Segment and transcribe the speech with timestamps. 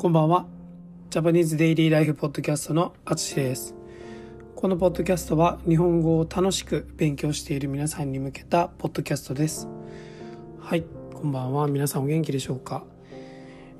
[0.00, 0.46] こんばんは。
[1.10, 3.74] ジャパニーズデイリーライフポッドキャストのあつしです。
[4.56, 9.68] このポッドキャストは日本語を楽しく勉強している皆さんに向けたポッドキャストです。
[10.58, 11.66] はい、こんばんは。
[11.66, 12.82] 皆さんお元気でしょうか？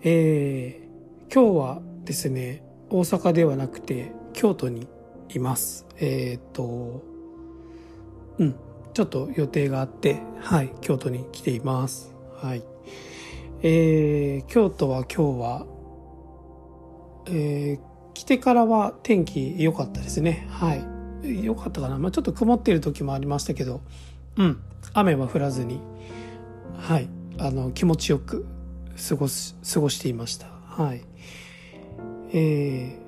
[0.03, 4.89] えー、今日はですね、大阪ではなくて京都に
[5.30, 5.87] います。
[5.97, 7.02] えっ、と、
[8.37, 8.55] うん、
[8.93, 12.15] ちょっと予定があって、はい、京都に来ています。
[12.34, 12.62] はい。
[13.62, 15.66] えー、京都は今日は
[17.27, 20.47] えー、来てからは天気良かったですね。
[20.51, 21.45] はい。
[21.45, 21.98] 良かったかな。
[21.98, 23.80] まあ、ちょっと曇っている時もありましたけど、
[24.37, 24.61] うん。
[24.95, 25.80] 雨は降らずに、
[26.78, 27.09] はい。
[27.38, 28.47] あの、気持ちよく
[29.09, 30.47] 過ごす、過ごしていました。
[30.66, 31.02] はい。
[32.33, 32.98] え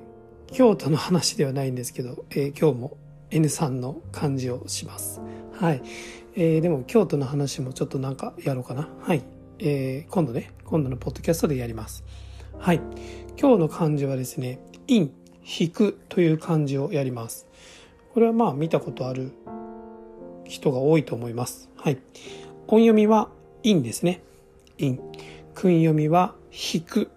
[0.47, 2.97] ー、京都の話ではないんですけど、えー、今日も
[3.31, 5.21] N3 の感じをします。
[5.53, 5.81] はい。
[6.35, 8.89] えー、でも京都の話もちょっとなんかやろうかな。
[9.01, 9.23] はい。
[9.59, 12.03] えー、今度ね、今度のポッドキャストでやります。
[12.63, 12.81] はい。
[13.37, 15.09] 今日の漢字はですね、陰、
[15.43, 17.45] 引くという漢字をやります。
[18.13, 19.33] これはまあ見たことある
[20.45, 21.69] 人が多いと思います。
[21.75, 21.97] はい。
[22.67, 23.27] 音読みは
[23.65, 24.23] 陰ですね。
[24.79, 24.97] 陰。
[25.53, 27.11] 訓読みは引く、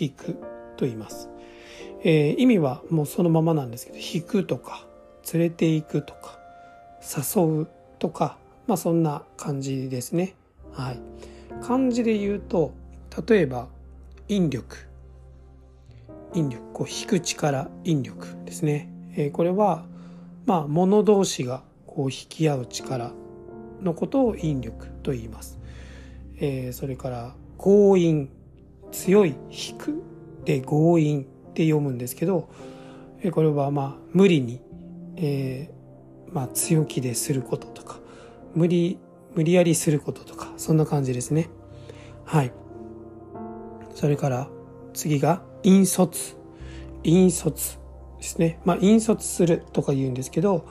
[0.00, 0.38] 引く
[0.78, 1.28] と言います。
[2.02, 4.86] えー、意味はもうそのままなんですけど、引くとか、
[5.34, 6.38] 連れて行くとか、
[7.02, 10.34] 誘うとか、まあそんな感じですね。
[10.72, 11.00] はい。
[11.60, 12.72] 漢字で言うと、
[13.28, 13.68] 例えば、
[14.36, 14.76] 引力。
[16.34, 16.62] 引力。
[16.72, 19.84] こう引く力引力ですね、えー、これは
[20.46, 23.12] まあ物同士がこう引き合う力
[23.82, 25.58] のことを引力と言います、
[26.36, 28.30] えー、それから強引。
[28.92, 30.02] 強い引く
[30.44, 32.50] で強引って読むんですけど、
[33.22, 34.60] えー、これはまあ無理に、
[35.16, 37.98] えー、まあ強気ですることとか
[38.54, 38.98] 無理
[39.34, 41.48] 無理やりすることとかそんな感じですね。
[42.26, 42.52] はい。
[44.02, 44.48] それから
[44.94, 46.34] 次が引率。
[47.04, 47.78] 引率
[48.18, 48.58] ですね。
[48.64, 50.66] まあ、引率するとか言うんですけど、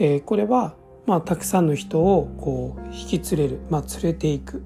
[0.00, 0.74] えー、これは、
[1.06, 4.64] まあ、たくさんの人をこう引き連れる、まあ、連れていく。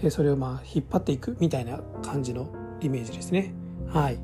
[0.00, 3.52] えー、それをまあ、引っ張っていくみたいな感じのイメージですね。
[3.88, 4.20] はい。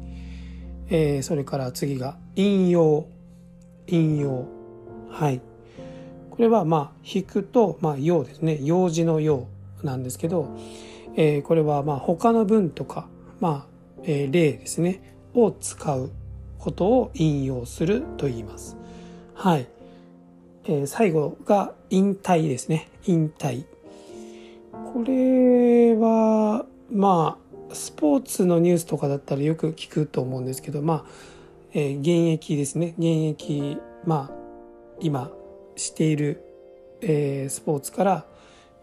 [0.88, 3.08] えー、それから次が引用。
[3.88, 4.46] 引用。
[5.10, 5.40] はい。
[6.30, 8.60] これはまあ、引くと、まあ、用ですね。
[8.62, 9.48] 用事の用
[9.82, 10.56] なんですけど、
[11.16, 13.08] えー、これはまあ他の文とか、
[13.40, 16.10] まあ、えー、例ですね、を使う
[16.58, 18.76] ことを引用すると言います。
[19.34, 19.66] はい。
[20.64, 22.88] えー、最後が引退ですね。
[23.06, 23.66] 引退。
[24.72, 27.38] これは、ま
[27.70, 31.04] あ、スポーツのニュースとかだったらよく聞くと思うんですけど、まあ、
[31.74, 32.94] えー、現役ですね。
[32.98, 34.34] 現役、まあ、
[35.00, 35.30] 今
[35.76, 36.42] している、
[37.00, 38.24] えー、スポーツから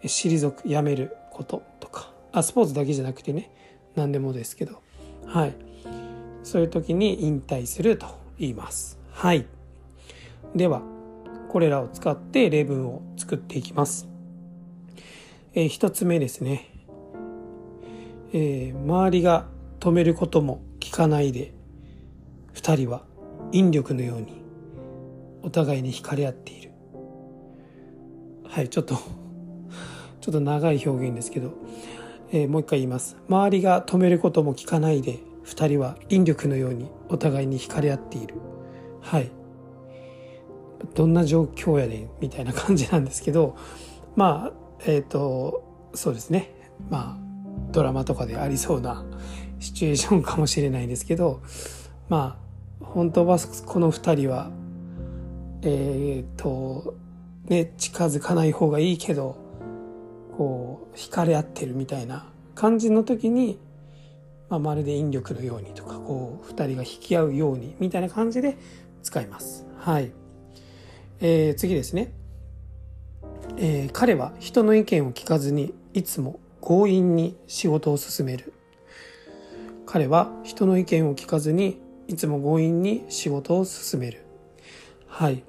[0.04, 1.64] 退く、やめること、
[2.32, 3.52] あ、スポーツだけじゃなくてね、
[3.96, 4.82] 何でもですけど、
[5.26, 5.56] はい。
[6.44, 9.00] そういう時に引退すると言います。
[9.12, 9.46] はい。
[10.56, 10.82] では、
[11.50, 14.08] これらを使って例文を作っていきます。
[15.54, 16.70] えー、一つ目ですね。
[18.34, 19.48] えー、周りが
[19.82, 21.54] 止めることも聞かないで、
[22.54, 23.04] 二人は
[23.52, 24.42] 引力のように
[25.42, 26.72] お互いに惹かれ合っている。
[28.46, 28.96] はい、ちょっと
[30.22, 31.54] ちょっと長い表現ですけど、
[32.32, 33.18] えー、もう一回言います。
[33.30, 38.36] 周りが止めることも聞かないで、二人は引力のようにお互いに惹かれ合っている。
[39.02, 39.32] はい。
[40.96, 43.58] どんな状況やねんみたいな感じなんですけど、
[44.16, 44.54] まあ、
[44.86, 46.54] えっ、ー、と、そうですね。
[46.90, 49.06] まあ、ドラマとかでありそうな
[49.60, 51.42] シチュエーションかもしれないですけど、
[52.10, 52.38] ま
[52.82, 54.52] あ、本当はこの二人は、
[55.64, 56.96] えっ、ー、と、
[57.46, 59.38] ね、近づかない方がいいけど、
[60.38, 62.26] こう、惹かれ合ってるみたいな
[62.56, 63.60] 感じの時に、
[64.50, 68.58] まあ、まるで引力のようにとか、こう、二人が引き合うようにみたいな感じで
[69.04, 69.66] 使います。
[69.78, 70.12] はい。
[71.20, 72.14] えー、次ですね。
[73.58, 78.54] えー、彼は人の意見を聞かずにいつも強引に仕事を進める。
[79.86, 84.26] 彼は人の意見を聞かずにいつも強引に仕事を進める。
[85.08, 85.44] はい。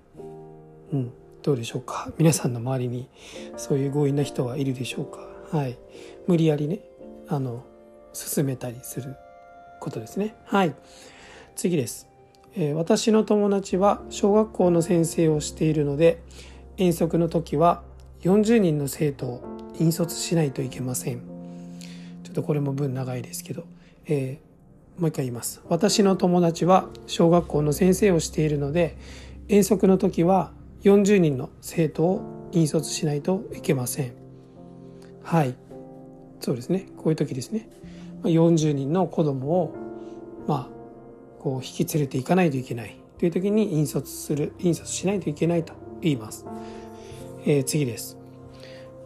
[0.92, 1.12] うん。
[1.42, 2.10] どうでしょうか？
[2.18, 3.08] 皆さんの周りに
[3.56, 5.28] そういう強引な人はいるでしょうか？
[5.56, 5.76] はい。
[6.28, 6.80] 無理やりね
[7.28, 7.64] あの
[8.12, 9.16] 進めたりする
[9.80, 10.36] ことですね。
[10.44, 10.74] はい。
[11.56, 12.08] 次です、
[12.54, 16.22] えー、私の友達は小学校の先生をしているので
[16.78, 17.82] 遠足の時は
[18.22, 21.20] 40人の生徒を引率しないといけません。
[22.22, 23.64] ちょっとこれも文長いですけど、
[24.06, 25.60] えー、もう一回言います。
[25.68, 28.96] 私の友達は小学校の先生をしているので
[29.48, 34.14] 遠足の時は40人の生徒を引率しないといけません。
[35.22, 35.54] はい。
[36.40, 36.86] そうですね。
[36.96, 37.68] こういう時ですね。
[38.24, 39.74] 40人の子供を、
[40.46, 46.46] まあ、こう引き連れていかないといけないという時に引率する、引率しないといけないと言います。
[47.44, 48.18] えー、次です。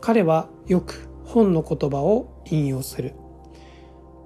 [0.01, 3.15] 彼はよく本の言葉を引用する。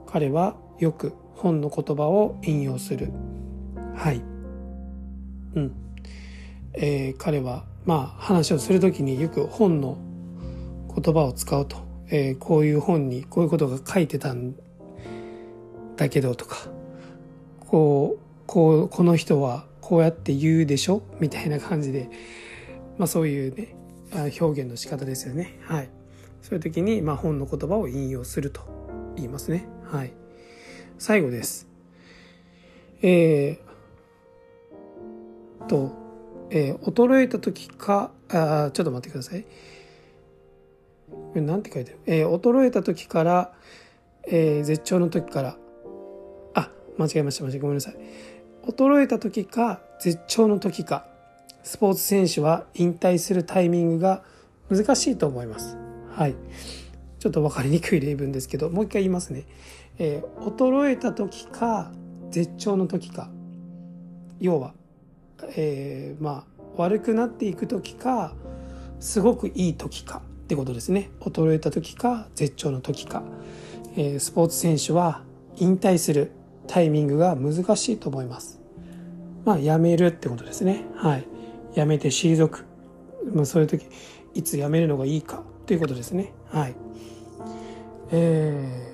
[0.07, 3.13] 彼はよく本の言葉を引用する。
[3.95, 4.23] はい。
[5.57, 5.73] うん。
[6.75, 9.99] えー、彼は、まあ、話をするときによく本の
[10.95, 11.89] 言葉を使うと。
[12.13, 14.57] えー、こういう本にこういうことが書いてたん
[15.97, 16.57] だけどとか、
[17.61, 21.03] こう、こう、この人はこうやって言うでしょ？
[21.21, 22.11] みたいな感じで、
[22.99, 23.77] まあそういうね、
[24.13, 25.57] 表現の仕方ですよね。
[25.63, 25.89] はい。
[26.43, 28.63] そういう時に、まあ本の言葉を引用すると
[29.15, 29.69] 言いますね。
[29.85, 30.13] はい。
[30.99, 31.69] 最後です。
[33.03, 35.93] えー、と、
[36.51, 39.45] えー、衰えた時か、あちょっと待ってください。
[41.35, 42.01] なんて書いてある？
[42.07, 43.53] えー、衰えた時から、
[44.27, 45.57] えー、絶頂の時から、
[46.55, 47.97] あ、間違えました、間違えごめんなさい。
[48.67, 51.07] 衰えた時か、絶頂の時か、
[51.63, 54.23] スポーツ選手は引退するタイミングが
[54.71, 55.77] 難しいと思います。
[56.11, 56.35] はい。
[57.19, 59.45] ちょっと分かりにくい例文ですけど、もう一回言いますね。
[59.99, 61.93] えー、衰えた時か、
[62.31, 63.31] 絶頂の時か。
[64.41, 64.75] 要は、
[65.57, 68.35] えー、まあ、悪くなっていく時か、
[68.99, 71.11] すごくいい時かってことですね。
[71.21, 73.23] 衰えた時か、絶頂の時か。
[73.97, 75.23] えー、スポーツ選手は
[75.57, 76.33] 引退する
[76.67, 78.61] タイミングが難しいと思います。
[79.45, 80.85] まあ、辞めるってことですね。
[80.95, 81.27] はい。
[81.75, 82.67] 辞めて退く。
[83.33, 83.87] まあ、そういう時、
[84.35, 86.33] いつ辞めるのがいいかということですね。
[86.47, 86.75] はい。
[88.13, 88.93] え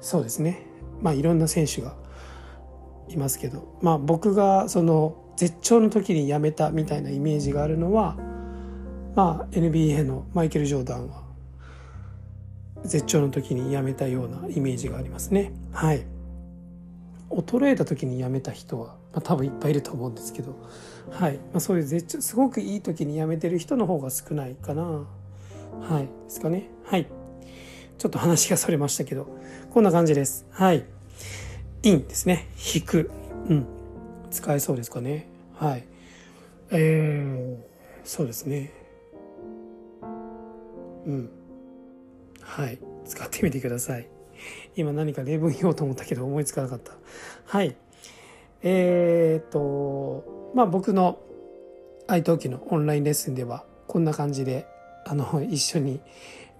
[0.00, 0.66] ー、そうですね。
[1.00, 1.94] まあいろんな選手が
[3.08, 8.16] いますけど、まあ僕がその絶頂の時に辞めたみたいなイメージがあるのは、
[9.14, 11.22] まあ NBA のマイケル・ジョーダンは
[12.84, 15.52] 絶頂の時に辞めたようなイメージがありますね。
[15.72, 16.06] はい。
[17.30, 20.54] 衰えた時に辞めた人は、まあ、多分いっぱいいると思うんですけど、
[21.10, 21.34] はい。
[21.34, 24.82] まあ、そういう絶頂、すごくいい時に辞めてる人の方が少ないかな。
[24.82, 26.04] はい。
[26.04, 26.70] ですかね。
[26.84, 27.06] はい。
[27.98, 29.26] ちょっと話がそれましたけど、
[29.70, 30.46] こんな感じです。
[30.50, 30.84] はい。
[31.82, 32.48] インですね。
[32.74, 33.10] 引く。
[33.48, 33.75] うん。
[34.36, 35.26] 使えそうですかね。
[35.54, 35.84] はい。
[36.70, 38.70] えー、そうですね。
[41.06, 41.30] うん。
[42.42, 42.78] はい。
[43.06, 44.06] 使ってみてください。
[44.76, 46.92] 今何か例文言おうと思ったけど思いつかなかった。
[47.46, 47.76] はい。
[48.62, 51.18] えー、っと、まあ僕の
[52.06, 54.66] 愛登記のオンラインレッスンではこんな感じで、
[55.06, 56.00] あの、一緒に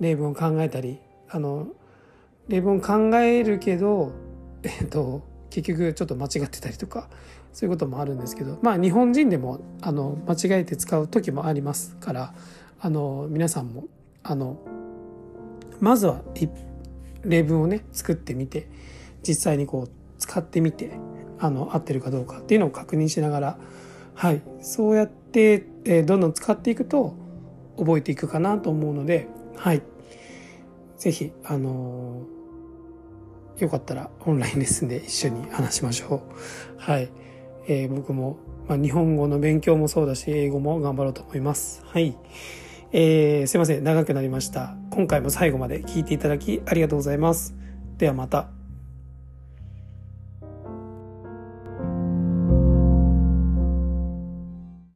[0.01, 1.69] 例文を考えたり、あの
[2.49, 4.13] 例文考えるけど、
[4.63, 7.09] えっと、結局ちょっと間違ってたりとか
[7.53, 12.35] そういうこともあるんですけどまあ日本人でもあの間違えて使う時もありますから
[12.81, 13.85] あの皆さんも
[14.23, 14.59] あの
[15.81, 16.23] まずは
[17.25, 18.69] 例文をね作ってみて
[19.27, 20.99] 実際にこう使ってみて
[21.39, 23.59] あの合ってるかどうかっていうのを確認しながら
[24.15, 27.15] はいそうやって、えー、どんどん使っていくと
[27.79, 29.83] 覚えていくかなと思うのではい
[30.99, 32.36] ぜひ、あのー、
[33.59, 36.23] よかったらオンラインレッスンで一緒に話しましょ
[36.79, 36.81] う。
[36.81, 37.09] はい。
[37.69, 38.39] えー、僕も、
[38.69, 41.83] まあ、日本語の勉強もそうだし、英語も頑張ろうと思います。
[41.87, 42.17] はい。
[42.93, 43.85] えー、すいません。
[43.85, 44.77] 長くなりました。
[44.91, 47.55] 今回も最後まで聞いていただきありがとうございます。
[47.99, 48.56] ではまた。